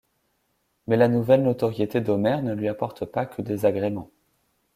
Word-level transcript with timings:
Mais 0.87 0.97
la 0.97 1.07
nouvelle 1.07 1.43
notoriété 1.43 2.01
d'Homer 2.01 2.41
ne 2.41 2.55
lui 2.55 2.67
apporte 2.67 3.05
pas 3.05 3.27
que 3.27 3.43
des 3.43 3.67
agréments. 3.67 4.09